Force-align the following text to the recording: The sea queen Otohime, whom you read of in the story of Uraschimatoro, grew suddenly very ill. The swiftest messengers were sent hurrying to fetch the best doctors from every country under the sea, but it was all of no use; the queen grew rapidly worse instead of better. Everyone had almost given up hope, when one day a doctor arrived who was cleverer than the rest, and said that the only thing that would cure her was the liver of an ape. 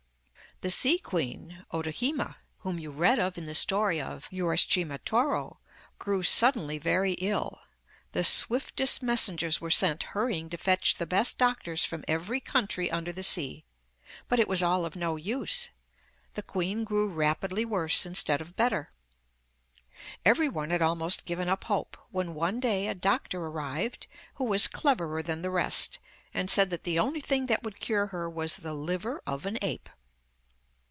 The 0.59 0.69
sea 0.69 0.99
queen 0.99 1.65
Otohime, 1.73 2.35
whom 2.59 2.77
you 2.77 2.91
read 2.91 3.17
of 3.17 3.35
in 3.35 3.47
the 3.47 3.55
story 3.55 3.99
of 3.99 4.29
Uraschimatoro, 4.31 5.57
grew 5.97 6.21
suddenly 6.21 6.77
very 6.77 7.13
ill. 7.13 7.61
The 8.11 8.23
swiftest 8.23 9.01
messengers 9.01 9.59
were 9.59 9.71
sent 9.71 10.03
hurrying 10.13 10.51
to 10.51 10.57
fetch 10.57 10.93
the 10.99 11.07
best 11.07 11.39
doctors 11.39 11.83
from 11.83 12.05
every 12.07 12.39
country 12.39 12.91
under 12.91 13.11
the 13.11 13.23
sea, 13.23 13.65
but 14.29 14.39
it 14.39 14.47
was 14.47 14.61
all 14.61 14.85
of 14.85 14.95
no 14.95 15.15
use; 15.15 15.69
the 16.35 16.43
queen 16.43 16.83
grew 16.83 17.09
rapidly 17.09 17.65
worse 17.65 18.05
instead 18.05 18.39
of 18.39 18.55
better. 18.55 18.91
Everyone 20.23 20.69
had 20.69 20.83
almost 20.83 21.25
given 21.25 21.49
up 21.49 21.63
hope, 21.63 21.97
when 22.11 22.35
one 22.35 22.59
day 22.59 22.87
a 22.87 22.93
doctor 22.93 23.43
arrived 23.43 24.05
who 24.35 24.45
was 24.45 24.67
cleverer 24.67 25.23
than 25.23 25.41
the 25.41 25.49
rest, 25.49 25.97
and 26.35 26.51
said 26.51 26.69
that 26.69 26.83
the 26.83 26.99
only 26.99 27.21
thing 27.21 27.47
that 27.47 27.63
would 27.63 27.79
cure 27.79 28.07
her 28.13 28.29
was 28.29 28.57
the 28.57 28.75
liver 28.75 29.23
of 29.25 29.47
an 29.47 29.57
ape. 29.63 29.89